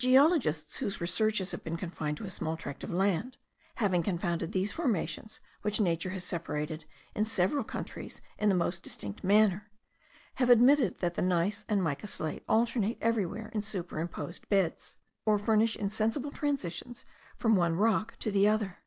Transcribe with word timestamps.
Geologists 0.00 0.78
whose 0.78 1.00
researches 1.00 1.52
have 1.52 1.62
been 1.62 1.76
confined 1.76 2.16
to 2.16 2.24
a 2.24 2.30
small 2.30 2.56
tract 2.56 2.82
of 2.82 2.90
land, 2.92 3.36
having 3.76 4.02
confounded 4.02 4.50
these 4.50 4.72
formations 4.72 5.38
which 5.62 5.80
nature 5.80 6.10
has 6.10 6.24
separated 6.24 6.84
in 7.14 7.24
several 7.24 7.62
countries 7.62 8.20
in 8.38 8.48
the 8.48 8.56
most 8.56 8.82
distinct 8.82 9.22
manner, 9.22 9.70
have 10.34 10.50
admitted 10.50 10.96
that 10.98 11.14
the 11.14 11.22
gneiss 11.22 11.64
and 11.68 11.80
mica 11.80 12.08
slate 12.08 12.42
alternate 12.48 12.98
everywhere 13.00 13.50
in 13.54 13.62
superimposed 13.62 14.48
beds, 14.48 14.96
or 15.24 15.38
furnish 15.38 15.76
insensible 15.76 16.32
transitions 16.32 17.04
from 17.36 17.54
one 17.54 17.76
rock 17.76 18.16
to 18.18 18.32
the 18.32 18.48
other. 18.48 18.78